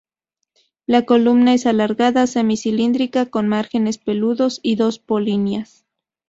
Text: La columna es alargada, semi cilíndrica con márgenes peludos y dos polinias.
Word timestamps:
La 0.87 1.05
columna 1.05 1.53
es 1.53 1.67
alargada, 1.67 2.25
semi 2.25 2.57
cilíndrica 2.57 3.27
con 3.27 3.47
márgenes 3.47 3.99
peludos 3.99 4.59
y 4.63 4.75
dos 4.75 4.97
polinias. 4.97 5.85